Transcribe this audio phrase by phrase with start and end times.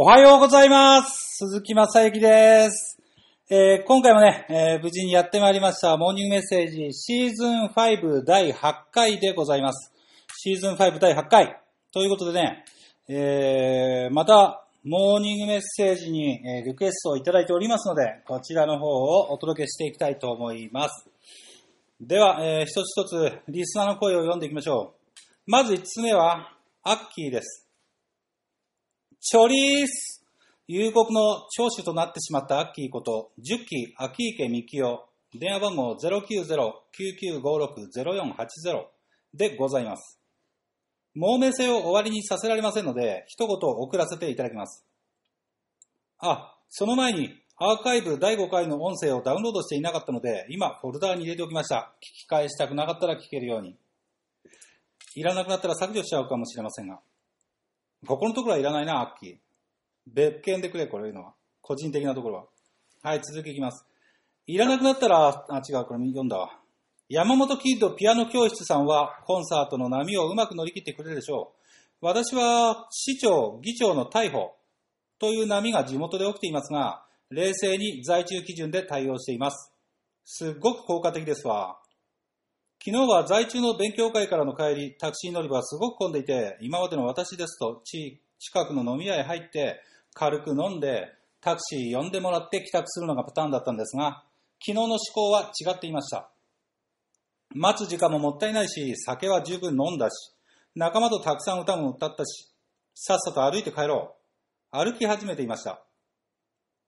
[0.00, 1.38] おはようございます。
[1.38, 3.00] 鈴木正幸です。
[3.50, 9.92] えー今回もね、えー無事にやってまいりました、モーニングメッセージシーズン5第8回でございます。
[10.36, 11.60] シーズン5第8回。
[11.92, 12.64] ということでね、
[13.08, 21.10] えーまた、モーニングメッセージに、えリクエストをいただいておりますので、こちらの方をお届けしていきたいと思います。
[22.00, 25.50] では、えー一つ一つリスナーの声を読んでいきましょう。
[25.50, 26.52] まず1つ目は、
[26.84, 27.67] アッキーです。
[29.20, 30.24] チョリース
[30.68, 38.84] 夕刻の長手となってしまったアッキーこと、10期秋池幹夫、電話番号090-9956-0480
[39.34, 40.20] でございます。
[41.16, 44.86] 亡命性を終わりにさせられませんので、一言送らせていただきます。
[46.18, 51.92] あ、その前に、アーカイブ第5回の音声をダウンロードしていなかったので、今、フォルダーに入れておきました。
[52.00, 53.76] 聞き返したくなかったら聞けるように。
[55.16, 57.00] いらなくなったら削除しちゃうかもしれませんが。
[58.06, 59.36] ここのところはいらないな、アッキー。
[60.06, 61.34] 別件でくれ、これいうのは。
[61.60, 62.44] 個人的なところは。
[63.02, 63.84] はい、続きいきます。
[64.46, 66.58] いらなくなったら、あ、違う、これ読んだわ。
[67.08, 71.52] 山本キッドピアノ教室さんは、コンサートの波をうまく乗り切ってくれるでしょ
[72.00, 72.06] う。
[72.06, 74.54] 私は、市長、議長の逮捕
[75.18, 79.72] という波が地元で起きていますが、冷静に在中基準で対応しています。
[80.24, 81.78] すっごく効果的ですわ。
[82.80, 89.80] 昨日は在中の勉強会からの帰り、タクシー乗り場はすごく混んでいて、今までの私ですと、地近くの飲み屋へ入って、
[90.14, 91.08] 軽く飲んで、
[91.40, 94.22] タクシー呼んでもらって帰宅するのがパターンだったんですが、
[94.60, 96.30] 昨日の思考は違っていました。
[97.54, 100.12] 待つ時間ももったいないし、酒は十分飲んだし、
[100.76, 102.48] 仲間とたくさん歌も歌ったし、
[102.94, 104.14] さっさと歩いて帰ろ
[104.72, 104.76] う。
[104.76, 105.82] 歩き始めていました。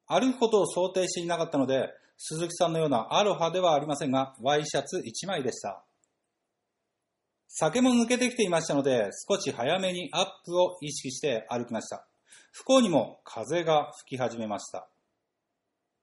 [0.07, 1.89] 歩くことを想定していなかったので、
[2.23, 5.83] 鈴木さんのようなアロハではありませんが、ワイシャツ1枚でした。
[7.49, 12.07] 酒も抜けてきていましたので、少し早めにアップを意識して歩きました。
[12.53, 14.91] 不幸にも風が吹き始めました。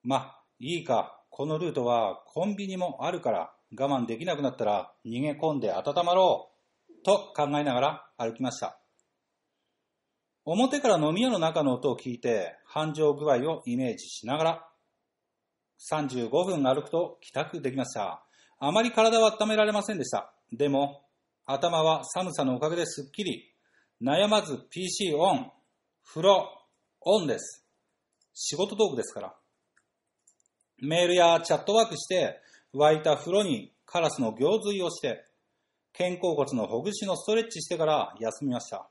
[0.01, 6.49] まあ、いいか、このルートはコンビニもあるから、我慢できなくなったら逃げ込んで温まろ
[6.89, 8.79] う、と考えながら歩きました。
[10.45, 14.66] 表から飲み屋の中の音を聞いて、繁盛具合をイメージしながら、
[15.91, 18.23] 35分歩くと帰宅できました。
[18.59, 20.33] あまり体は温められませんでした。
[20.51, 21.03] でも、
[21.45, 23.53] 頭は寒さのおかげですっきり。
[24.01, 25.51] 悩まず PC オン、
[26.03, 26.47] 風呂
[27.01, 27.65] オンです。
[28.33, 29.35] 仕事道具ですから。
[30.79, 32.39] メールやチャットワークして、
[32.73, 35.25] 沸いた風呂にカラスの行水をして、
[35.97, 38.87] 肩甲骨のほぐしのストレッチしてから休みました。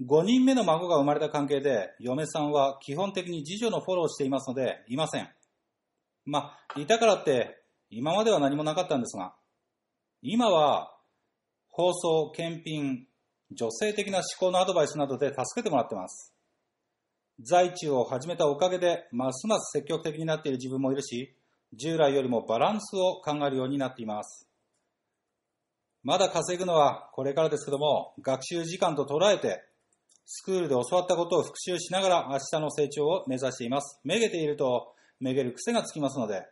[0.00, 5.28] 5人目の孫が生まれた関係で、嫁さんは基本的に次女のフォローしていますので、いません。
[6.24, 9.34] まあ、いたからって、今までは何もなかったんですが、
[10.22, 10.96] 今は、
[11.68, 13.06] 放送、検品、
[13.50, 16.34] 女性的な思考のアドバイスなどで助けてもらってます。
[17.40, 21.34] 在中を始めたおかげで、ますます積極的になっている自分もいるし、
[21.72, 24.48] 従来よりもバランスを考えるようになっています。
[26.02, 29.62] まだ稼ぐのはこれからですけども、学習時間と捉えて、
[30.24, 34.00] スクールで教わったことを復習しながら明日の成長を目指しています。
[34.04, 36.44] めげていると、めげる癖がつきますので、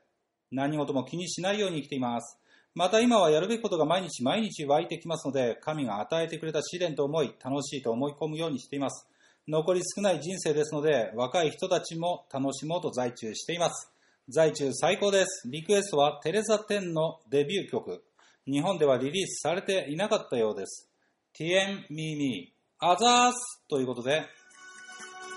[0.52, 2.38] 何事も気にしないように生きています。
[2.74, 9.08] また今はやるべきことが毎日毎日湧いてきますので、神が与えてくれた試練と思い、楽しいと思い込むようにしています。
[9.48, 13.92] 残り少ない人生ですので、若い人たちも楽しもうと在中しています。
[14.28, 15.48] 在中最高です。
[15.50, 18.04] リクエストはテレザ・テンのデビュー曲。
[18.46, 20.88] 日本ではリリースされていなかったようです。
[21.32, 24.22] ティエン・ミー・ミ、アザースということで、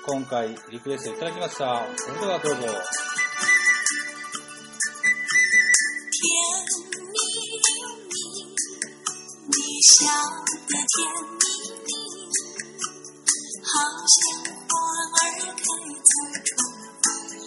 [0.05, 1.87] 今回リクエストいただきました。
[1.95, 3.02] それではどうぞ。
[10.03, 10.93] 笑得甜
[11.39, 11.45] 蜜
[11.85, 11.87] 蜜，
[13.63, 13.71] 好
[14.11, 14.13] 像
[14.67, 15.63] 花儿开在春
[16.03, 16.11] 风
[17.31, 17.41] 里，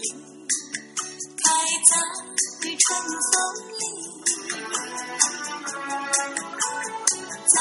[1.37, 1.45] 开
[1.85, 1.93] 在
[2.65, 3.29] 春风
[3.77, 3.85] 里。
[7.47, 7.61] 在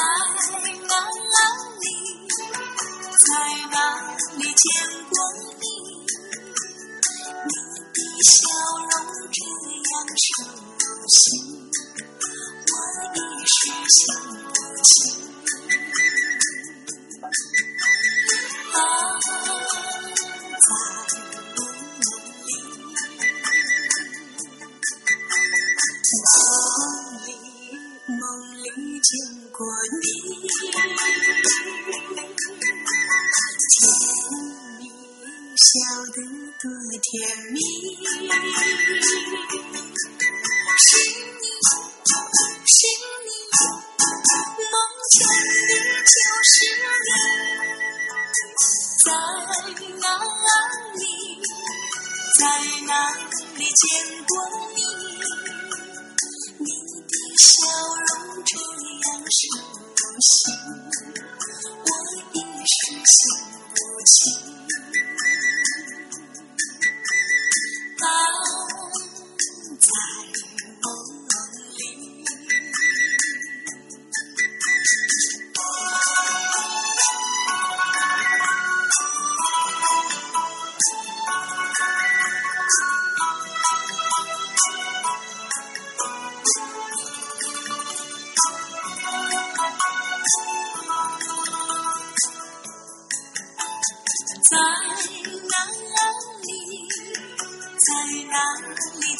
[0.64, 0.94] 哪
[1.76, 1.84] 里，
[3.20, 3.28] 在
[3.70, 3.76] 哪
[4.36, 4.64] 里见
[5.10, 5.14] 过
[5.60, 5.64] 你？
[7.44, 7.50] 你
[7.92, 8.32] 的笑
[8.80, 8.90] 容
[9.30, 9.38] 这
[9.76, 10.26] 样熟
[11.06, 11.20] 悉，
[13.88, 13.94] 想
[14.42, 14.50] 不
[14.82, 14.90] 起
[18.72, 18.76] 啊
[26.02, 26.50] 在梦
[27.26, 27.28] 里
[28.08, 28.18] 梦
[28.58, 28.66] 里梦里
[28.98, 29.08] 见
[29.52, 29.58] 过
[30.02, 30.04] 你
[33.70, 33.78] 甜
[34.80, 34.82] 蜜
[35.56, 35.64] 笑
[36.12, 36.18] 得
[36.58, 36.64] 多
[37.02, 37.06] 甜
[37.52, 37.56] 蜜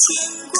[0.07, 0.56] King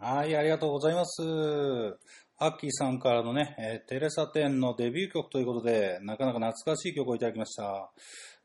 [0.00, 1.20] はい、ありがとうございます。
[2.38, 7.90] アッキーさんからのね、えーテレサテンのデビュー曲ということで、なかなか懐かしい曲をいただきました。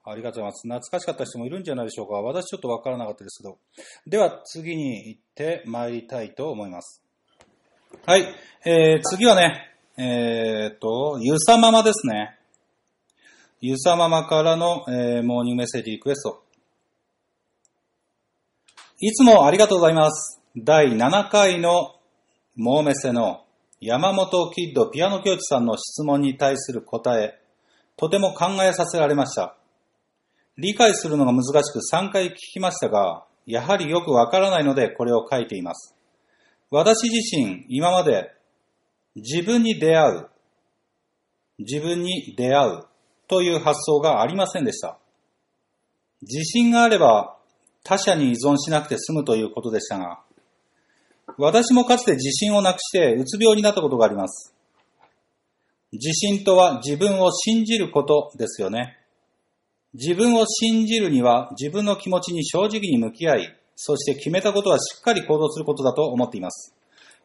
[0.04, 0.68] ありがとうございます。
[0.68, 2.16] 懐かしかった人もいるんじゃないでしょうか。
[2.16, 3.60] 私ちょっとわからなかったですけど。
[4.08, 7.04] では、次に行って参りたいと思います。
[8.08, 8.26] はい、
[8.66, 12.39] えー、次はね、えーと、ゆさママですね。
[13.62, 16.46] ゆさママからの、えーモーニングメッセージリクエスト。
[19.02, 20.42] いつもありがとうございます。
[20.56, 21.96] 第7回の
[22.56, 23.44] モーメセの
[23.82, 27.38] 山本キッドピアノ教師さんの質問に対する答え、
[27.98, 29.58] とても考えさせられました。
[30.58, 35.98] 理解するのが難しく3回聞きましたが、やはりよくわからないのでこれを書いています。
[36.72, 38.32] 私自身、今まで
[39.18, 40.30] 自分に出会う、
[41.58, 42.89] 自分に出会う
[43.30, 44.98] という発想がありませんでした。
[46.22, 47.38] 自信があれば
[47.84, 50.20] 他者に依存しなくて済むということでしたが、
[51.38, 54.54] 私もかつて自信をなくしてうつ病になったことがあります。
[55.92, 58.98] 自信とは自分を信じることですよね。
[59.94, 66.76] 自分を信じるには自分の気持ちに正直に向き合い、そして決めたことはしっかり行動することだと思っています。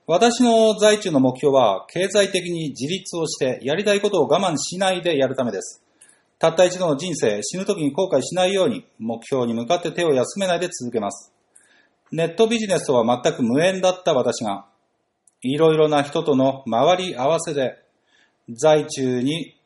[0.07, 5.84] 私の在中の目標は経済的に自立をしてやりたいことを我慢しないでやるためです。
[6.45, 11.33] たった一度の人生、死ぬ時に後悔しないように目標に向かって手を休めないで続けます。
[12.13, 14.67] ネットビジネスとは全く無縁だった私が、
[15.41, 17.79] いろいろな人との回り合わせで、
[18.51, 19.57] 在中に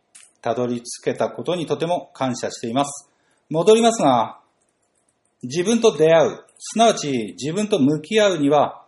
[0.41, 3.11] たどり着けたことにとても感謝しています。
[3.51, 4.39] 戻りますが、
[5.43, 8.85] 自分と出会う、すなわち自分と向き合うには、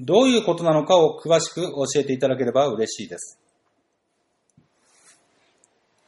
[0.00, 3.39] どういうことなのかを詳しく教えていただければ嬉しいです。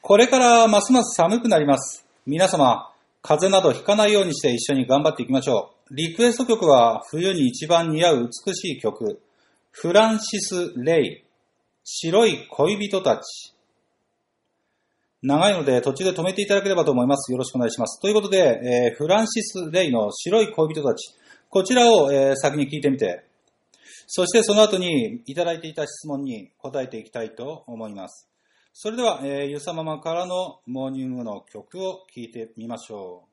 [0.04, 2.04] これからますます寒くなります。
[2.26, 2.90] 皆様、
[3.22, 5.94] 風邪などひかないようにして一緒に頑張っていきましょう。
[5.94, 9.22] リクエスト曲は冬に一番似合う美しい曲、
[9.70, 11.24] フランシス・レイ、
[11.84, 13.54] 白い恋人たち。
[15.22, 17.30] 長いので途中で止めていただければと思います。
[17.30, 18.00] よろしくお願いします。
[18.00, 21.14] ということで、えーフランシス・レイの白い恋人たち。
[21.48, 23.22] こちらを、えー先に聞いてみて、
[24.08, 28.31] そしてその後にいただいていた質問に答えていきたいと思います。
[28.74, 33.31] それでは、えーゆさままからのモーニングの曲を聴いてみましょう。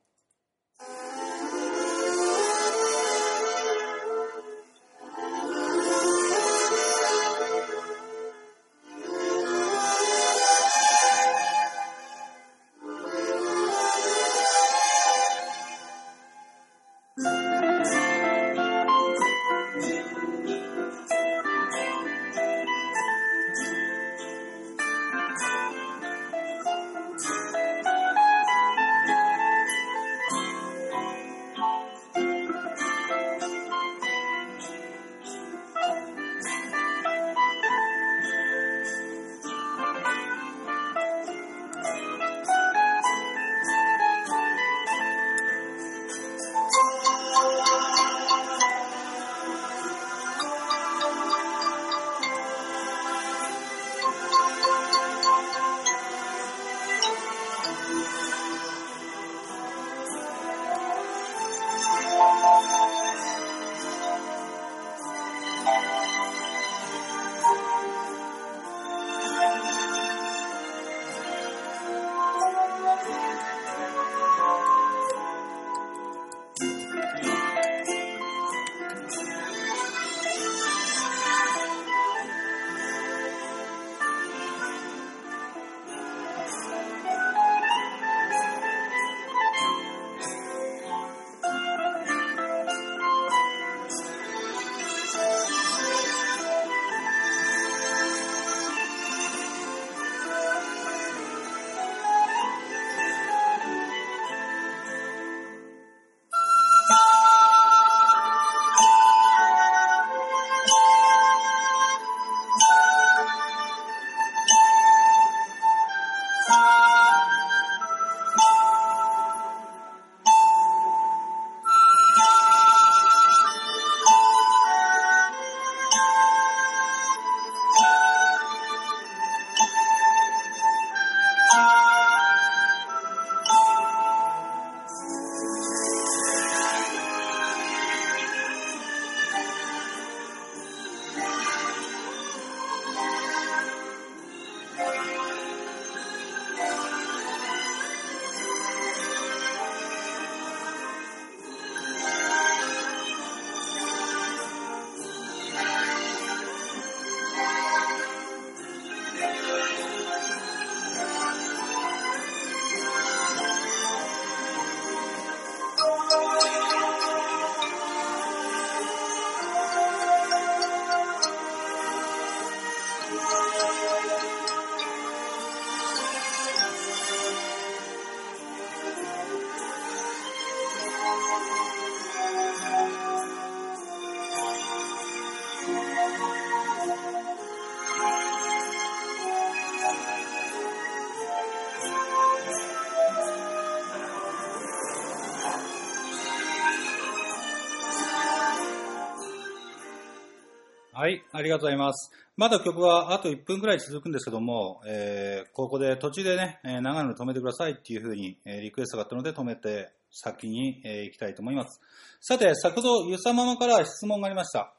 [201.31, 202.11] ありがとうございます。
[202.37, 211.79] まだ曲はあと1分くらい続くんですけども、えーここで途中でね、えー長いので止めてくださいっていうふうに、えーリクエストがあったので止めて先に、えー行きたいと思います。
[212.19, 214.73] さて、先ほどゆさママから質問がありました。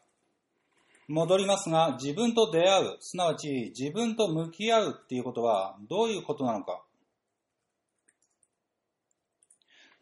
[1.06, 6.82] 戻りますが、自分と出会う、すなわち自分と向き合うっていうことはどういうことなのか。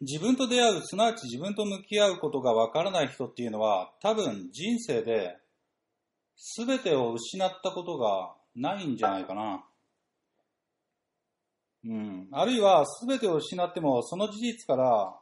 [0.01, 5.35] 自分と出会う、すなわち自分と向き合うことがわからない人っていうのは、多分人生で
[6.57, 9.65] 全てを失ったことがないんじゃないかな。
[11.85, 12.27] うん。
[12.31, 15.19] あるいは全てを失っても、その事実から、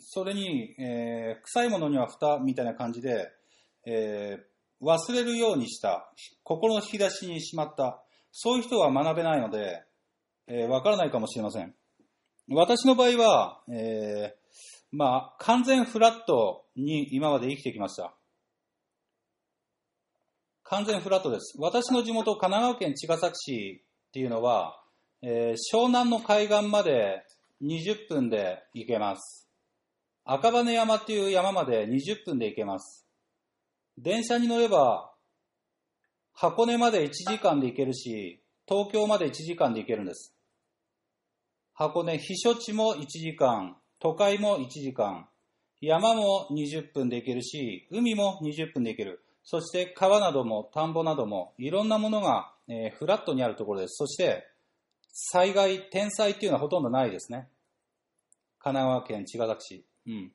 [0.00, 3.28] それに、えー臭いものには蓋みたいな感じで、
[3.86, 4.48] えー
[4.80, 6.12] 忘れるようにした、
[6.44, 9.82] 心の引き出しにしまった、そういう人は学べないので、
[10.46, 11.74] えーわからないかもしれません。
[12.50, 14.38] 私の場合は、えー
[14.90, 18.17] まあ、完全フラットに今まで生きてきました。
[20.70, 21.56] 完全フラットです。
[21.58, 24.78] 私の地元、神奈川県茅ヶ崎市っていうのは、
[25.22, 27.24] えー湘南の海岸まで
[27.62, 29.48] 20分で行けます。
[30.26, 33.08] 赤羽山っていう山まで20分で行けます。
[33.96, 35.10] 電車に乗れば、
[36.34, 40.36] 箱根まで1時間で行けるし、東京まで1時間で行けるんです。
[41.72, 45.30] 箱根、避暑地も1時間、都会も1時間、
[45.80, 49.24] 山も20分で行けるし、海も20分で行ける。
[49.50, 53.94] そして川なども田んぼなどもいろんなものが、えーフラットにあるところです。
[53.96, 54.46] そして
[55.10, 57.48] 災害、天災っていうのはほとんどないですね。
[58.58, 59.84] 神奈川県茅ヶ崎市。
[60.06, 60.32] うん。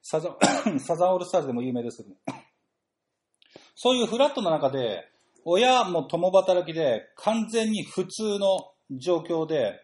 [0.00, 0.30] サザ
[0.70, 2.16] ン サザンオールスターズでも有名ですけども。
[3.76, 5.10] そういうフラットな中で、
[5.44, 9.78] 親も共働きで完全に普通の状況で、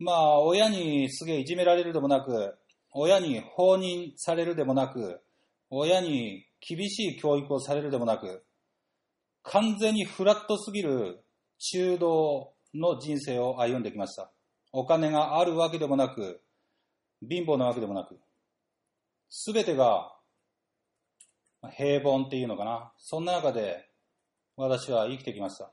[0.00, 2.58] まあ、親にすげえいじめられるでもなく、
[2.90, 5.22] 親に放任されるでもなく、
[5.70, 8.44] 親に厳しい教育をされるでもなく、
[9.42, 11.22] 完全にフラットすぎる
[11.58, 14.30] 中道の人生を歩んできました。
[14.72, 16.40] お金があるわけでもなく、
[17.28, 18.18] 貧乏なわけでもなく、
[19.28, 20.12] すべてが
[21.76, 22.92] 平凡っていうのかな。
[22.98, 23.88] そんな中で
[24.56, 25.70] 私は生きてきました。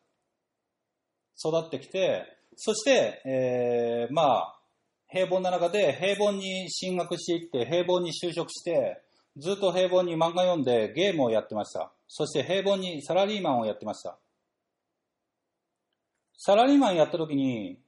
[1.38, 4.60] 育ってきて、そして、えーまあ、
[5.07, 9.01] 平凡な中で平凡に進学していって、平凡に就職して、
[9.38, 11.91] ずっと平凡に漫画読んでゲームをやってました。
[12.07, 14.17] そして平凡にサラリーマンをやってました。
[16.38, 17.79] サラリーマンやった時に、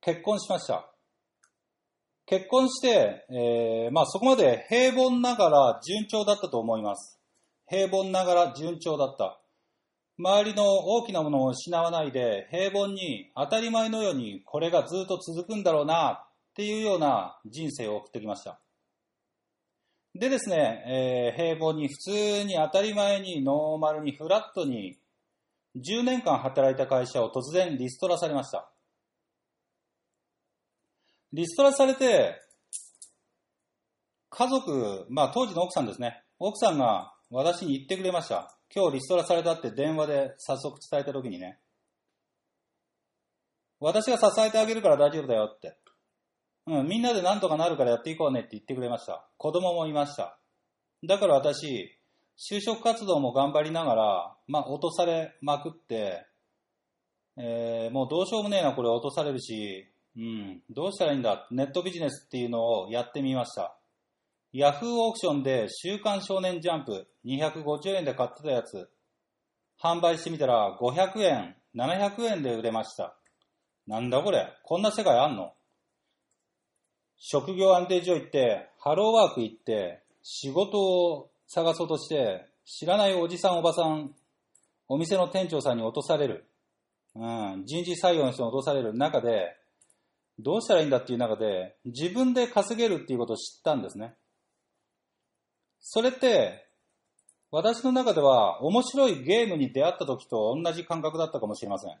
[0.00, 0.90] 結婚しました。
[2.26, 7.20] 結婚して、えーまあそこまで平凡ながら順調だったと思います。
[7.68, 9.40] 平凡ながら順調だった。
[10.16, 18.60] 周りの大きなものを失わないで、平凡に当たり前のようにこれがずっと続くんだろうなっていうような人生を送ってきました。
[20.20, 24.98] でですね、えー平凡に普通に当たり前にノーマルにフラットに
[25.76, 28.70] 10年間働いた会社を突然リストラされました。
[31.32, 32.38] リストラされて、
[34.28, 36.22] 家族、まあ当時の奥さんですね。
[36.38, 38.54] 奥さんが私に言ってくれました。
[38.76, 41.58] 今日リストラされたって電話で早速伝えた時にね。
[43.78, 45.79] 私が支えてあげるから大丈夫だよって。
[46.66, 49.26] うん、みんなで何とかなるからやっていこうねって言ってくれました。
[49.38, 50.38] 子供もいました。
[51.06, 51.98] だから私、
[52.38, 56.26] 就職活動も頑張りながら、まあ落とされまくって、
[57.36, 59.86] えーもうどうしようもねえな、これ落とされるし、
[60.16, 63.76] うん、どうしたらいいんだ、ネットビジネスっていうのをやってみました。
[64.52, 68.90] ヤフーオークションで週刊少年ジャンプ250円で買ってたやつ、
[69.82, 73.16] 販売してみたら500円、700円で売れました。
[73.86, 75.52] なんだこれこんな世界あんの？
[77.22, 84.14] 職業安定所行って、ハローワーク行って、仕事を探そうとして、知らないおじさんおばさん、
[84.88, 86.46] お店の店長さんに落とされる。
[87.14, 89.54] うん、人事採用の人に落とされる中で、
[90.38, 94.14] どうしたらいいんだっていう中で、自分で稼げるっていうことを知ったんですね。
[95.80, 96.66] それって、
[97.50, 101.94] 私の中では面白いゲームに出会った時と同じ感覚だったかもしれません。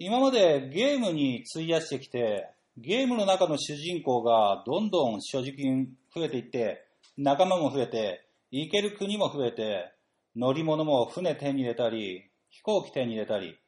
[0.00, 9.92] 今までゲームに費やしてきて、ゲームの中の主人公がどんどん所持金増えていって、仲間も増えて、行ける国も増えて、
[10.34, 13.58] 乗り物も船手に入れたり、飛行機手に入れたり、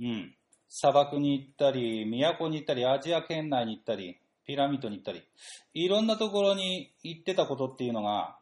[0.00, 0.34] うん。
[0.68, 5.22] 砂漠に行ったり、都に行ったり、アジア圏内に行ったり、ピラミッドに行ったり、
[5.74, 8.38] いろんなところに行ってたことっていうのが、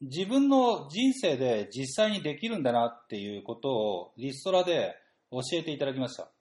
[0.00, 4.96] 自分の人生で実際にできるんだなっていうことをリストラで
[5.30, 6.31] 教えていただきました。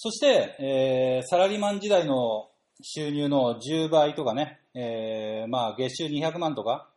[0.00, 6.88] そして、えーサラリーマン時代の収入の10倍とかね、えーまあ月収200万とか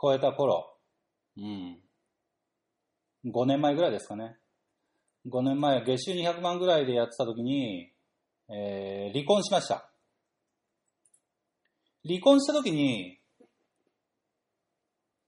[0.00, 0.74] 超えた頃、
[1.36, 1.78] うん。
[3.26, 4.38] 5年前ぐらいですかね。
[5.28, 7.92] 5年前、月収200万ぐらいでやってた時に、
[8.48, 9.90] えー離婚しました。
[12.06, 13.18] 離婚した時に、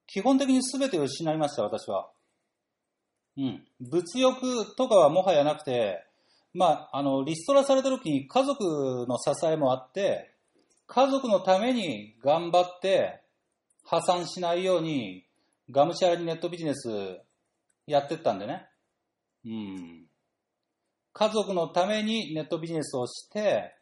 [0.06, 2.10] 基本的に全てを失いました、私は。
[3.36, 3.68] うん。
[3.78, 6.06] 物欲とかはもはやなくて、
[6.52, 10.34] まあ、あの、リストラされた時に家族の支えもあって、
[10.86, 13.22] 家族のために頑張って
[13.84, 15.24] 破産しないように、
[15.70, 17.20] がむしゃらにネットビジネス
[17.86, 18.66] やってったんでね。
[19.44, 20.06] うん。
[21.12, 23.74] 家族のためにネットビジネスをして、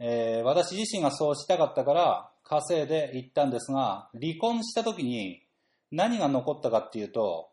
[0.00, 5.42] えー私自身がそうしたかったから稼いでいったんですが、離婚した時に
[5.90, 7.50] 何が残ったかっていうと、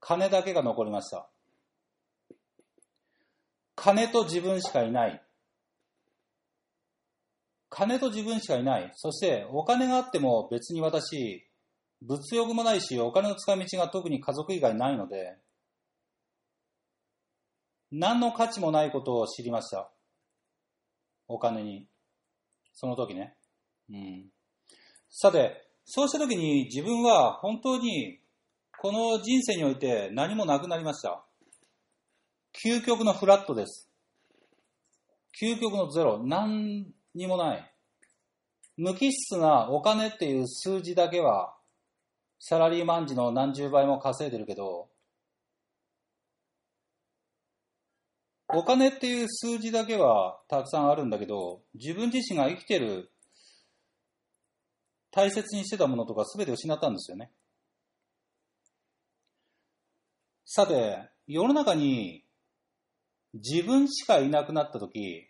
[0.00, 1.28] 金だけが残りました。
[3.82, 5.20] 金と自分しかいない。
[7.68, 8.92] 金と自分しかいない。
[8.94, 11.44] そしてお金があっても別に私、
[12.00, 15.36] 物欲もないし、お金の使い道が特に家族以外ないので、
[17.90, 19.90] 何の価値もないことを知りました。
[21.26, 21.88] お金に。
[22.74, 23.34] その時ね。
[23.90, 24.30] うん。
[25.10, 28.20] さて、そうした時に自分は本当に
[28.78, 31.24] この人生において何もなくなりました。
[32.52, 33.88] 究極のフラットです。
[35.40, 36.22] 究極のゼロ。
[36.22, 37.72] 何にもない。
[38.76, 41.54] 無機質なお金っていう数字だけは
[42.38, 44.88] サラリーマン時の何十倍も稼いでるけど、
[48.48, 53.10] お金っていう数字だけはたくさんあるんだけど、自分自身が生きてる
[55.10, 57.30] 大切にしてたものとか全て失ったんですよね。
[60.44, 62.21] さて、世の中に
[63.34, 65.28] 自分しかいなくなったとき、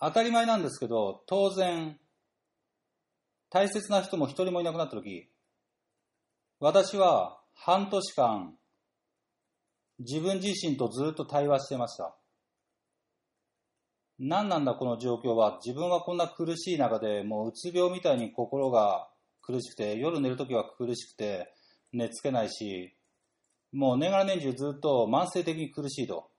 [0.00, 1.98] 当たり前なんですけど、当然、
[3.50, 5.28] 大切な人も一人もいなくなったとき、
[6.60, 8.54] 私は半年間、
[9.98, 12.16] 自分自身とずっと対話してました。
[14.18, 15.60] 何なんだこの状況は。
[15.64, 19.08] 自分はこんな苦しい中で、もううつ病みたいに心が
[19.42, 21.54] 苦しくて、夜寝るときは苦しくて、
[21.92, 22.97] 寝つけないし、
[23.72, 26.30] もう年がら年中ずっと慢性的に苦しいと。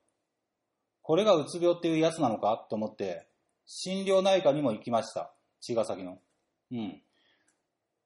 [1.02, 3.28] これがうつ病っていうやつなのかと思って、
[3.66, 5.34] 心療内科にも行きました。
[5.62, 6.20] 茅ヶ崎の。
[6.72, 7.02] うん。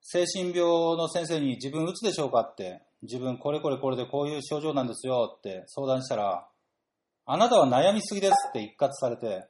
[0.02, 0.64] 精神病
[0.98, 6.48] の先生に自分うつでしょうかって、自分これこれこれでこういう症状なんですよって相談したら、
[7.26, 9.48] あなたは悩みすぎですって一括されて、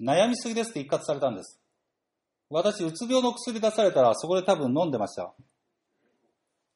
[0.00, 1.60] 悩みすぎですって一括されたんです。
[2.50, 5.34] 私、うつ病の薬出されたら、そこで多分飲んでました。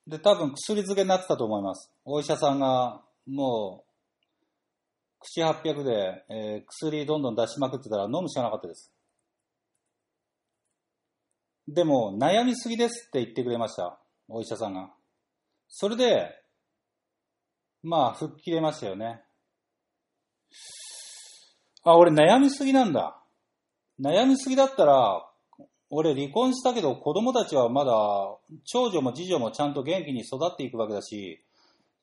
[0.06, 1.90] で、多分薬漬けになってたと思います。
[2.04, 3.92] お医者さんが、もう、
[5.20, 8.92] 口800で、えー薬どんどん出しまくってたら飲むしかなかったです。
[11.68, 13.98] でも、悩みすぎですって言ってくれました。
[14.28, 14.92] お医者さんが。
[15.68, 16.42] それで、
[17.82, 19.22] まあ、吹っ切れましたよね。
[21.84, 23.20] あ、俺悩みすぎなんだ。
[24.00, 25.31] 悩みすぎだったら、
[25.94, 27.92] 俺離婚したけど子供たちはまだ、
[28.64, 31.44] 長女も次女もちゃんと元気に育っていくわけだし、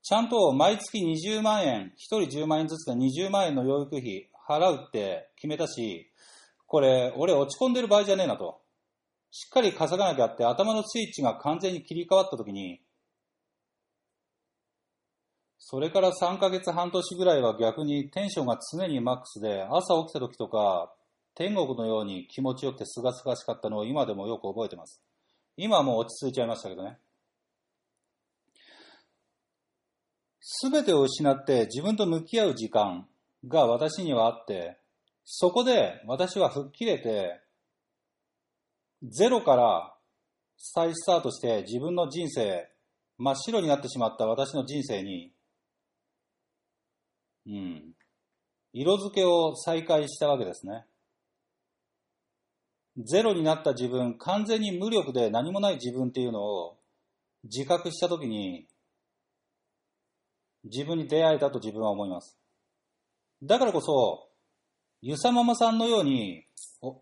[0.03, 6.07] ちゃんと毎月20万円、1人10万円ずつで20万円の養育費払うって決めたし、
[6.67, 8.61] これ、俺落ち込んでる場合じゃねえなと。
[9.31, 12.79] しっかり稼がなきゃって頭のスイッチが完全に切り替わった時に、
[15.57, 20.93] それから3ヶ月半年ぐらいは逆にテンションが常にマックスで、朝起きた時とか、
[21.39, 25.01] 天国のように気持ちよくて清々しかったのを今でもよく覚えてます。
[25.55, 26.97] 今はもう落ち着いちゃいましたけどね。
[30.41, 33.07] すべてを失って自分と向き合う時間
[33.47, 34.79] が私にはあって、
[35.23, 37.39] そこで私は吹っ切れて、
[39.01, 39.93] ゼロから
[40.57, 42.67] 再スタートして自分の人生、
[43.17, 45.31] 真っ白になってしまった私の人生に、
[47.47, 47.93] うん、
[48.73, 50.83] 色付けを再開したわけですね。
[52.97, 56.77] ゼロになった自分、完全に無力で何もない自分っていうのを
[57.43, 58.67] 自覚したときに、
[60.65, 62.37] 自分に出会えたと自分は思います。
[63.41, 64.27] だからこそ、
[65.01, 66.45] ゆさママさんのように、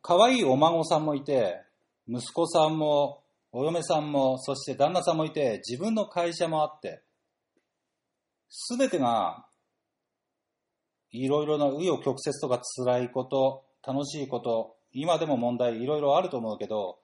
[0.04, 1.63] 可愛いお孫さんもいて、
[2.08, 7.02] 息子さんも、お嫁さんも、そして旦那さんもいて、自分の会社もあって、
[8.50, 9.47] すべてが、
[11.12, 16.98] いろいろな紆余曲折とか辛いこと、楽しいこと、今でも問題いろいろあると思うけど、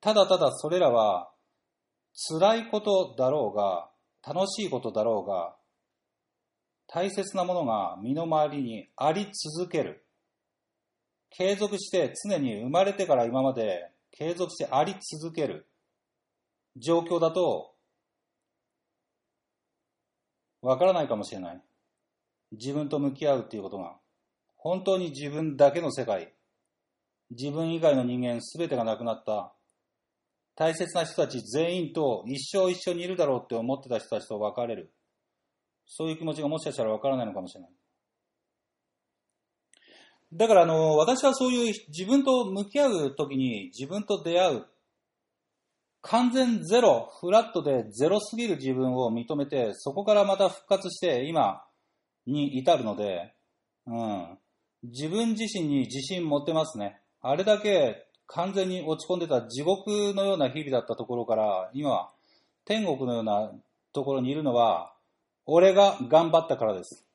[0.00, 1.30] ただただそれらは、
[2.28, 3.88] 辛いことだろうが、
[4.26, 5.54] 楽しいことだろうが、
[6.88, 10.04] 大切なものが身の回りにあり続ける。
[11.30, 15.68] 継続して常に生まれてから今まで継続してあり続ける。
[16.76, 17.74] 状況だと、
[20.62, 21.62] わからないかもしれない。
[22.50, 23.96] 自分と向き合うっていうことが。
[24.56, 26.32] 本当に自分だけの世界。
[27.30, 29.52] 自分以外の人間すべてがなくなった。
[30.54, 34.92] 大切な人たち全員と一生一緒にいるだろうって思ってた人たちと別れる。
[35.86, 37.70] そういう気持ちがもしかしたらわからないのかもしれない。
[40.32, 44.66] だからあの、私はそういう自分と向き合うときに自分と出会う。
[46.02, 51.64] 完全ゼロ、フラットでゼロすぎる自分を認めて、そこからまた復活して今
[52.26, 53.34] に至るので、
[53.86, 54.38] うん。
[54.84, 57.00] 自分自身に自信持ってますね。
[57.22, 62.10] あれだけ完全に落ち込んでた地獄のような日々だったところから、今、
[62.64, 63.52] 天国のような
[63.92, 64.92] ところにいるのは、
[65.46, 67.06] 俺が頑張ったからです。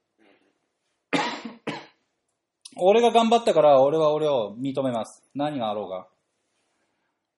[2.78, 5.24] 俺が頑張ったから、俺は俺を認めます。
[5.36, 6.08] 何があろうが。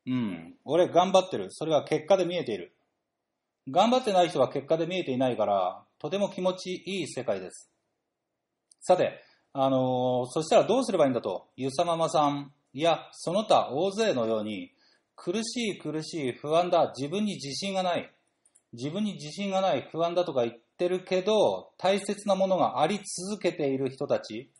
[0.05, 0.55] うん。
[0.65, 1.47] 俺頑張ってる。
[1.49, 2.75] それは結果で見えている。
[3.69, 7.71] 頑張ってない人は結果で見えていないから、とても気持ちいい世界です。
[8.81, 9.23] さて、
[9.55, 14.71] あのそしたらどうすればいいんだと、ゆさままさんやその他大勢のように、
[15.15, 18.11] 苦しい苦しい不安だ、自分に自信がない、
[18.73, 24.51] 自分に自信がない、不安だとか言ってるけど、大切なものがあり続けている人たち、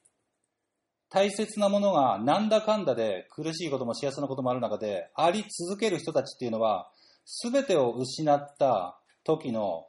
[1.10, 6.92] 大切なものがなんだかんだで苦しいことも幸せなこともある中で、あり続ける人たちっていうのは、
[7.26, 9.88] すべてを失った時の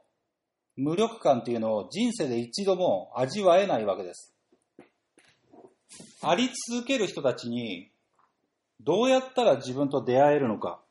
[0.75, 4.34] 無力感っていうのを人生で一度も味わえないわけです。
[6.27, 7.91] あり続ける人たちに
[8.81, 10.81] どうやったら自分と出会えるのか。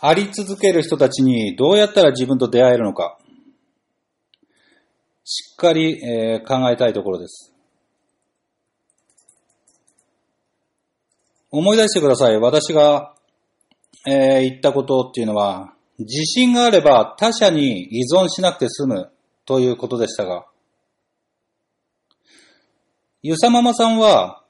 [0.00, 3.18] あり続ける人たちにどうやったら自分と出会えるのか。
[5.24, 7.54] しっかり、えー考えたいところです。
[11.50, 12.38] 思い出してください。
[12.38, 13.14] 私が、
[14.06, 19.10] えー言ったことっていうのは、自信があれば他者に依存しなくて済む
[19.48, 20.44] ということでしたが、
[23.22, 24.44] ゆさママさんは、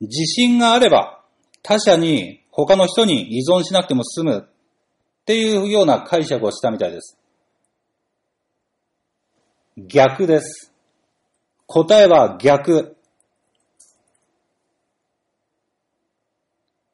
[0.00, 1.22] 自信があれば
[1.62, 7.18] 他者に、他の人に依存しなくても済むっていうような解釈をしたみたいです。
[9.76, 10.72] 逆です。
[11.66, 12.96] 答えは逆。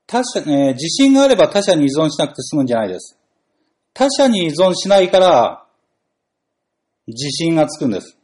[0.08, 3.16] 他者、えー自信があれば他者に依存しなくて済むんじゃないです。
[3.92, 5.63] 他者に依存しないから、
[7.06, 8.16] 自信がつくんです。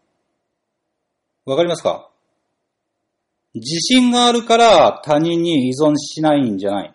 [1.44, 2.08] わかりますか？
[3.54, 6.92] 自信があるから他人に依存しないんじゃない。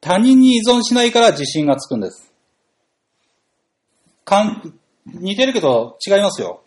[0.00, 2.32] 他人に依存しないから自信がつくんです。
[4.24, 4.74] かん、
[5.06, 6.62] 似てるけど違いますよ。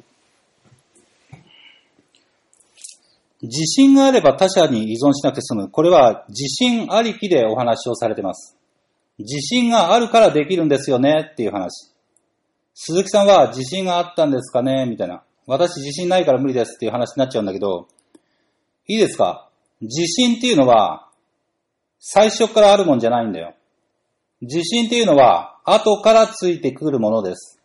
[3.41, 5.69] 自信があれば他者に依存しなくて済む。
[5.69, 8.57] これは自信ありきでお話をされてます。
[9.19, 11.91] 自信があるからできるんですよねっていう話。
[12.79, 14.85] 鈴木さんは自信があったんですかね？
[14.85, 15.23] みたいな。
[15.47, 17.87] 私自信ないから無理ですっていう話になっちゃうんだけど、
[18.87, 19.49] いいですか？
[19.81, 21.09] 自信っていうのは
[21.97, 23.55] 最初からあるもんじゃないんだよ。
[24.41, 27.59] 自信っていうのは後からついてくるものです。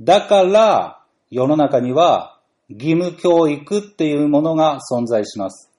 [0.00, 2.38] だから世の中には
[2.70, 5.70] 義務教育っていうものが存在します。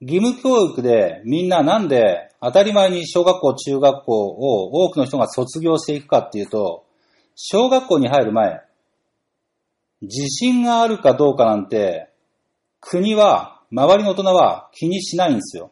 [0.00, 6.86] 義務教育でみんななんで当たり前に小学校、中学校を多くの人が卒業していくかっていうと、
[7.34, 8.62] 小学校に入る前、
[10.02, 12.10] 自信があるかどうかなんて
[12.80, 15.70] 国は、周りの大人は気にしないんですよ。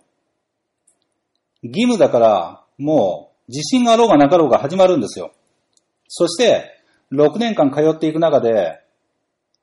[1.63, 5.33] 義務だからもう自信があろうがなかろうが始まるんですよ。
[6.09, 6.81] そして
[7.13, 8.81] 6年間通っていく中で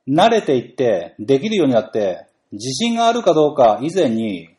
[0.07, 4.49] 慣れていってできるようになって自信があるかどうか以前に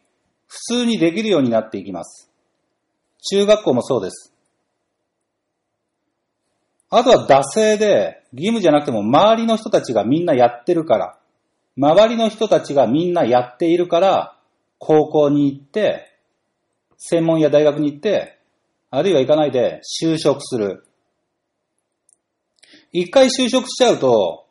[0.47, 2.31] 普通にできるようになっていきます。
[3.31, 4.33] 中学校もそうです。
[6.91, 11.19] あとは惰性で義務じゃなくても周りの人たちがみんなやってるから、
[11.77, 14.37] 周りの人たちがみんなやっているから
[14.79, 16.07] 高校に行って、
[16.97, 18.39] 専門や大学に行って、
[18.91, 20.85] あるいは行かないで就職する。
[22.93, 24.47] 一回就職しちゃうと、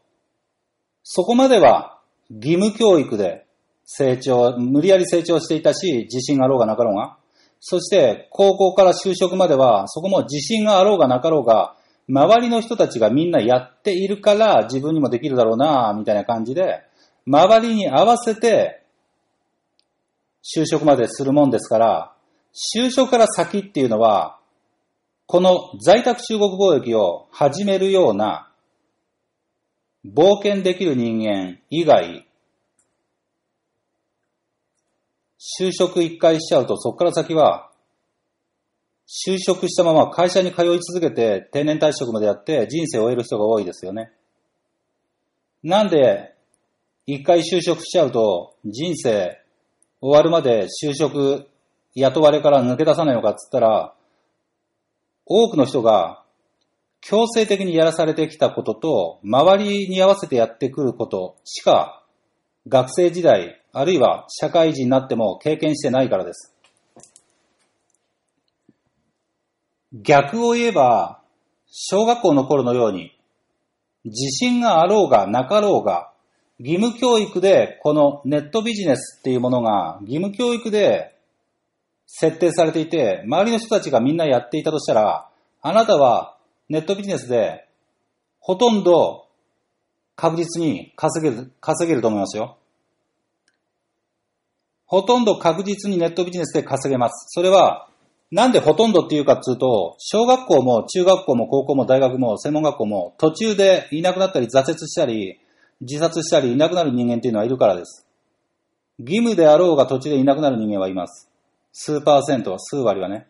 [1.04, 3.48] そこまでは義務教育で
[3.86, 7.18] 成長、無理やり成長していたし、自信があろうがなかろうが。
[7.60, 11.77] そして、高校から就職までは、そこも自信があろうがなかろうが、
[12.10, 16.84] 周りの人たちがみんなやっているから自分にもできるだろうな、みたいな感じで、
[17.26, 18.84] 周りに合わせて
[20.44, 22.14] 就職までするもんですから、
[22.76, 24.40] 就職から先っていうのは、
[25.26, 28.50] この在宅中国貿易を始めるような
[30.06, 32.26] 冒険できる人間以外、
[35.60, 37.70] 就職一回しちゃうと、そこから先は、
[39.08, 44.12] 就職したまま会社に通い続けて定年退職までやって人生を終える人が多いですよね。
[45.64, 46.36] なんで、
[47.06, 49.42] 一回就職しちゃうと人生
[50.02, 51.48] 終わるまで就職
[51.96, 53.94] 雇われから抜け出さないのかっつったら、
[55.26, 56.24] 多くの人が
[57.00, 62.04] 強制的にやらされてきたことと、周りに合わせてやってくることしか、
[62.68, 66.57] 学生時代、あるいは社会人になっても経験してないからです。
[69.94, 71.22] 逆を言えば、
[71.70, 73.12] 小学校の頃のように、
[74.06, 76.12] 自信があろうがなかろうが、
[76.60, 81.16] 義務教育でこのネットビジネスっていうものが義務教育で
[82.08, 85.30] 設定されていて、周りの人たちがみんなやっていたとしたら、
[85.62, 86.38] あなたは
[86.70, 87.68] ネットビジネスで
[88.40, 89.28] ほとんど
[90.16, 92.58] 確実に稼げる、稼げると思いますよ。
[94.86, 97.28] ほとんど確実にネットビジネスで稼げます。
[97.30, 97.87] それは、
[98.32, 105.40] なんでほとんどっていうかっていうと、小学校も中学校も高校も大学も専門学校も途中でいなくなったり挫折したり、
[105.80, 108.06] 自殺したりいなくなる人間っていうのはいるからです。
[109.00, 111.30] 義務であろうが途中でいなくなる人間はいます。
[111.72, 113.28] 数パーセント、数割はね。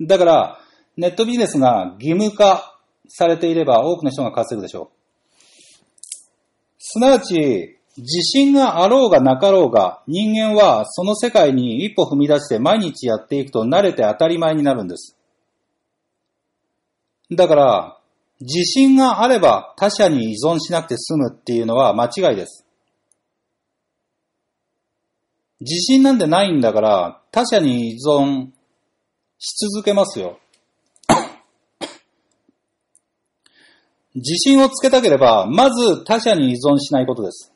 [0.00, 0.58] だから、
[0.96, 2.76] ネットビジネスが義務化
[3.08, 4.98] されていれば多くの人が稼ぐでしょう。
[6.78, 15.16] すなわち、自信があろうがなかろうが、人間はその世界に一歩踏み出して毎日やっていくと慣れて当たり前になるんです。
[17.32, 17.98] だから、
[18.40, 22.64] 自信があれば他者に依存しなくて済むっていうのは間違いです。
[25.60, 28.50] 自信なんてないんだから、他者に依存
[29.40, 30.38] し続けますよ。
[34.14, 37.52] 自信をつけたければ、まず他者に依存しないことです。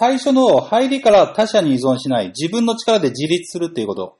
[0.00, 4.16] 最初の入りから他者に依存しない、自分の力で自立するっていうこと。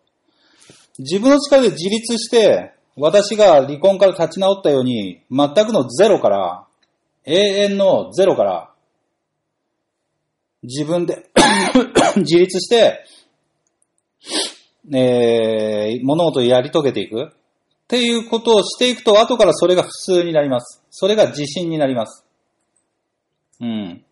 [0.98, 6.66] 自分の力で自立して、私が離婚から立ち直ったように、全くのゼロから、
[7.24, 8.70] 永遠のゼロから、
[10.64, 11.30] 自分で
[12.16, 13.02] 自立して、
[14.92, 17.22] えー、物事をやり遂げていく。
[17.24, 17.28] っ
[17.88, 20.82] ていうことをしていくと、後からそれが普通になります。
[20.90, 22.26] それが自信になります。
[23.62, 24.04] うん。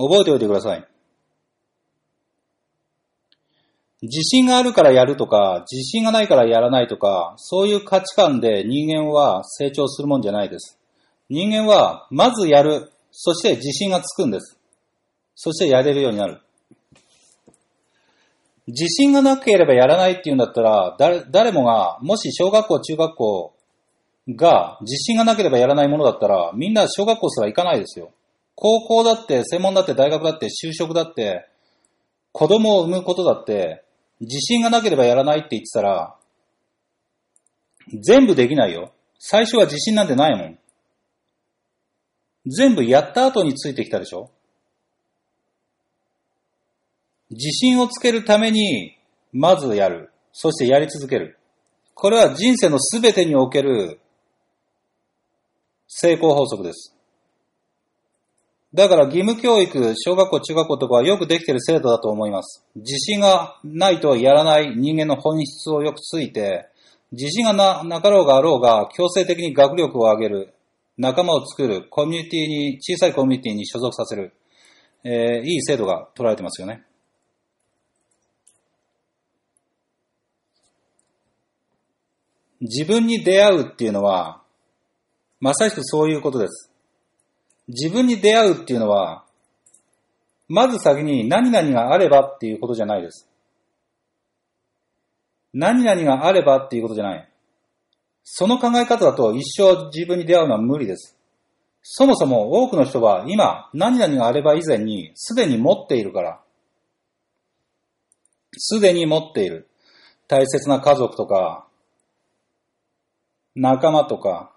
[0.00, 0.86] 覚えておいてください。
[4.02, 10.78] 自信があるからやるとか、自信がないからやらないとか、そういう価値観で人間は成長するもんじゃないです。
[11.28, 12.90] 人間は、まずやる。
[13.10, 14.58] そして自信がつくんです。
[15.34, 16.40] そしてやれるようになる。
[18.68, 23.54] 自信がなければやらないっていうんだったら、誰誰もが、もし小学校、中学校
[24.30, 28.12] が自信がなければやらないものだったら、みんな小学校すら行かないですよ。
[28.60, 31.48] 高校だって、専門だって、大学だって、就職だって、
[32.32, 33.82] 子供を産むことだって、
[34.20, 36.14] 自信がなければやらないって言ってたら、
[38.02, 38.92] 全部できないよ。
[39.18, 40.58] 最初は自信なんてないもん。
[42.46, 44.30] 全部やった後についてきたでしょ
[47.30, 48.98] 自信をつけるために、
[49.32, 50.12] まずやる。
[50.32, 51.38] そしてやり続ける。
[51.94, 54.00] これは人生のすべてにおける
[55.88, 56.99] 成功法則です。
[58.72, 62.64] だから義務教育、小学校、中学校とかはよくできている制度だと思います。
[62.76, 66.68] 自信がないとやらない人間の本質をよくついて、
[67.10, 70.54] 自信がななかろうがあろうが強制的に学力を上げる、
[70.96, 74.34] 仲間を作る、コミュニティに、小さいコミュニティに所属させる、
[75.02, 76.84] えーいい制度が取られてますよね。
[82.60, 84.42] 自分に出会うっていうのは、
[85.40, 86.69] まさしくそういうことです。
[87.70, 89.24] 自分に出会うっていうのは、
[90.48, 93.28] まず先に何々があればっていうことじゃないです。
[95.52, 97.28] 何々があればっていうことじゃない。
[98.24, 101.16] その考え方だと一生自分に出会うのは無理です。
[101.82, 106.40] そもそも多くの人は今何々があれば以前にすでに持っているから。
[108.56, 109.68] すでに持っている。
[110.28, 111.66] 大切な家族とか、
[113.54, 114.52] 仲間とか、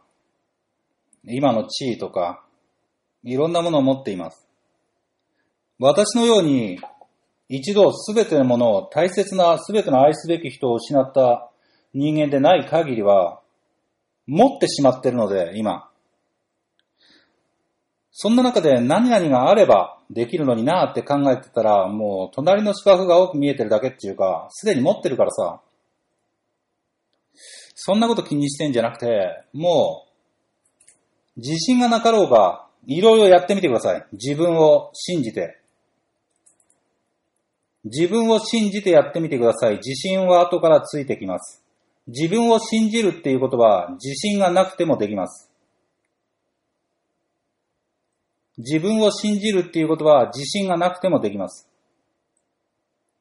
[1.23, 2.42] 今の地位とか、
[3.23, 4.47] いろんなものを持っています。
[5.79, 6.79] 私のように、
[7.49, 11.49] 一度すべてのものを大切なすべての愛すべき人を失った
[11.93, 13.41] 人間でない限りは、
[14.25, 15.89] 持ってしまっているので、今。
[18.12, 25.62] そんな中で何々があればできるのになって考えてたら、もう隣の芝生が多く見えてるだけっていうか、すでに持ってるからさ、
[27.75, 30.05] そんなこと気にしてんじゃなくて、も
[31.36, 34.06] う、自信がなかろうが、いろいろやってみてください。
[34.13, 35.60] 自分を信じて。
[37.86, 39.78] 自分を信じてやってみてください。
[39.78, 41.63] 自信は後からついてきます。
[42.08, 45.50] 自分を信じるっていうことは自信がなくてもできます。
[48.58, 51.67] 自分を信じるっていうことは自信がなくてもできます。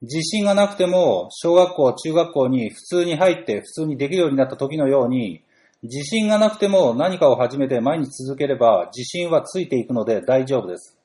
[0.02, 5.42] 自信がなくても小学校、中学校に普通に入って普通にできるようになった時のように
[5.82, 10.96] 自信がなくても何かを始めて毎日続ければ自信はついていくので大丈夫です。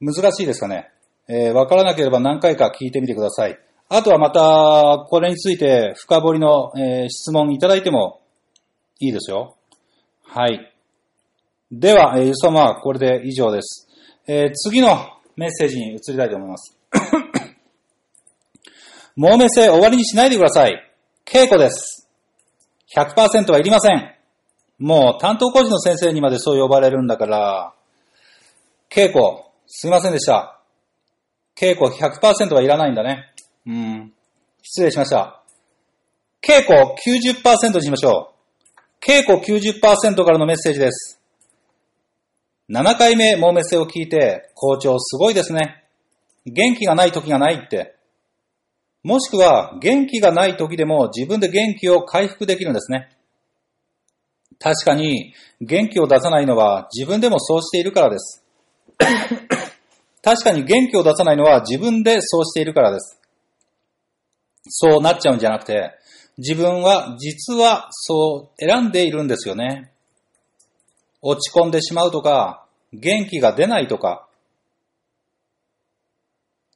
[0.00, 0.90] 難しいですかね。
[1.28, 3.58] えーわからなければ何回か聞いてみてください。
[3.88, 8.20] あとはまた、これについて深掘りの、えー質問いただいても
[9.00, 9.56] いいですよ。
[10.24, 10.72] はい。
[11.70, 13.88] では、えー、ゆそまはこれで以上です。
[14.26, 14.96] えー次の
[15.36, 16.78] メッセージに移りたいと思います。
[19.16, 20.78] もうめせ終わりにしないでください。
[21.24, 22.08] 稽古です。
[22.94, 24.14] 100%はいりません。
[24.78, 27.72] もう担当講師の先生にまでそう呼ばれるんだから、
[28.90, 29.22] 稽古、
[29.66, 30.60] すいませんでした。
[31.58, 33.32] 稽古100%はいらないんだね。
[33.66, 34.12] うん。
[34.62, 35.42] 失礼しました。
[36.42, 39.04] 稽古90%にしましょう。
[39.04, 41.20] 稽古90%からのメッセージです。
[42.68, 45.84] 7回目、もうメッセを聞いて、校長すごいですね。
[46.44, 47.95] 元気がない時がないって。
[49.06, 53.08] もしくは、元気がない時でも自分で元気を回復できるんですね。
[54.58, 58.44] 確かに、元気を出さないのは自分でもそうしているからです。
[60.22, 63.20] 確かに元気を出さないのは自分でそうしているからです。
[64.68, 65.92] そうなっちゃうんじゃなくて、
[66.38, 69.92] 自分は実はそう選んでいるんですよね。
[71.22, 74.25] 落ち込んでしまうとか、元気が出ないとか、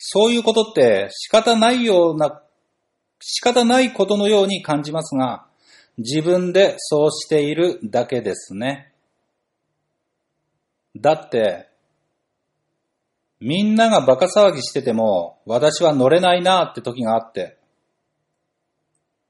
[0.02, 2.40] そういうことって仕方ないような、
[3.20, 5.44] 仕方ないことのように感じますが、
[5.98, 8.94] 自分でそうしているだけですね。
[10.96, 11.68] だって、
[13.40, 17.58] みんながバカ騒ぎしてても、私は乗れないなって時があって、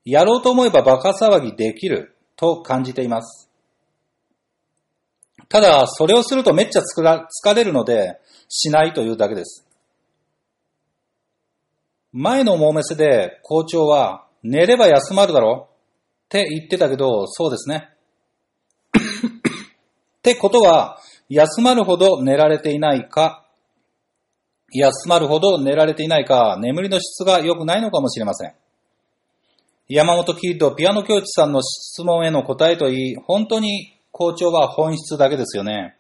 [0.05, 3.51] やろうと思えばバカ騒ぎできると感じています。
[5.49, 9.67] ただ、それをするとめっちゃ疲れるので、しないというだけです。
[12.13, 15.69] 前のモーメスで校長は、寝れば休まるだろ
[16.25, 17.91] って言ってたけど、そうですね。
[20.19, 20.99] ってことは、
[21.29, 23.47] 休まるほど寝られていないか、
[24.73, 28.55] 休まるほど寝られていないか、眠りの質が良くないのかもしれません。
[29.89, 35.97] 山本キッドピアノ教師さんの質問への答えといい、本当に校長は本質だけですよね。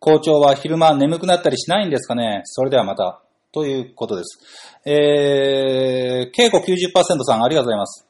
[0.00, 3.22] 校長は昼間眠くなったりしないんですかねそれではまた。
[3.52, 4.38] ということです。
[4.88, 8.06] えー、稽古90%さんありがとうございます。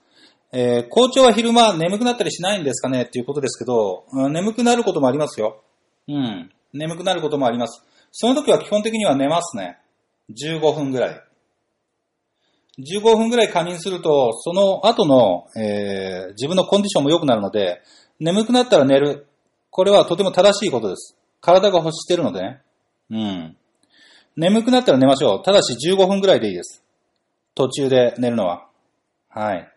[0.53, 3.03] えー、校長は昼間眠くなったりしないんですかね？
[3.03, 5.63] っていうことですけど、眠くなることもありますよ。
[6.09, 6.51] うん。
[6.73, 7.85] 眠くなることもあります。
[8.13, 9.79] その時は基本的には寝ますね。
[10.31, 11.21] 15分ぐらい。
[12.79, 17.83] 15分ぐらい仮眠すると、その後の、えー自分のコンディションも良くなるので、
[18.19, 19.27] 眠くなったら寝る。
[19.71, 21.17] これはとても正しいことです。
[21.41, 22.61] 体が欲してるのでね。
[23.11, 23.57] うん。
[24.41, 25.43] 眠くなったら寝ましょう。
[25.43, 26.83] ただし15分ぐらいでいいです。
[27.55, 28.69] 途中で寝るのは。
[29.29, 29.69] はい。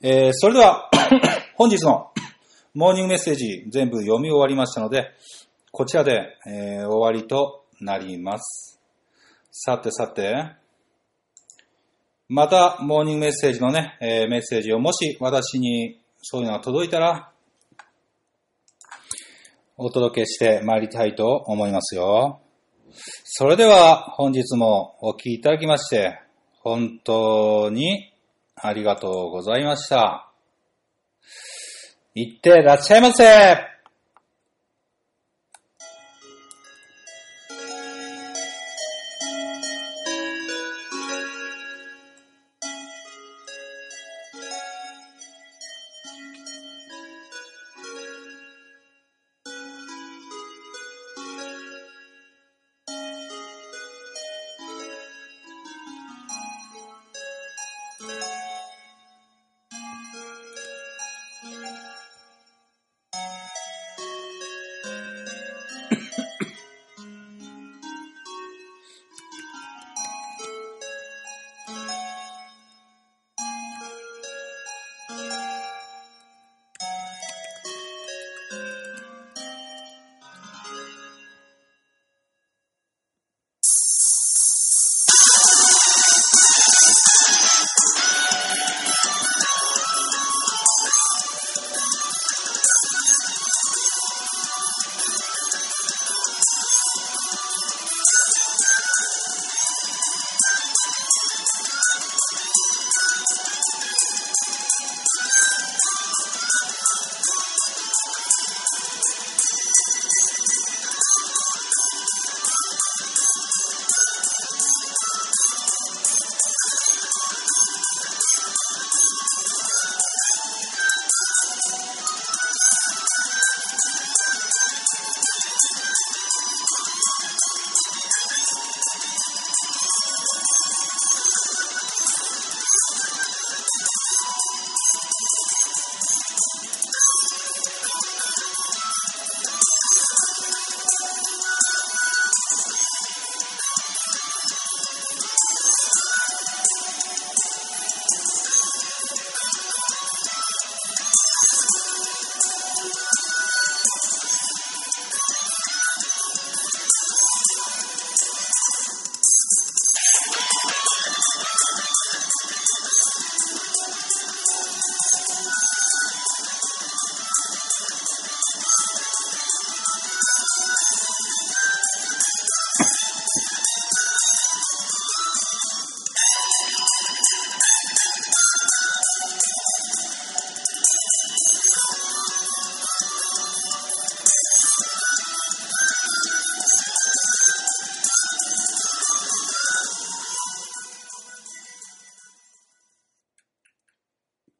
[0.00, 0.88] えーそれでは、
[1.54, 2.12] 本日の
[2.72, 5.10] モーニングメッセージ全部読み終わりましたので、
[5.70, 8.80] こちらで、えー終わりとなります。
[9.50, 10.46] さてさて、
[12.30, 17.32] また、モーニングメッセージのね、えーメッセージをもし私にそういうのが届いたら、
[19.76, 22.40] お届けしてまいりたいと思いますよ。
[23.24, 26.20] それでは本日もお聴きいただきまして、
[26.62, 28.12] 本当に
[28.54, 30.30] ありがとうございました。
[32.14, 33.75] いってらっしゃいませ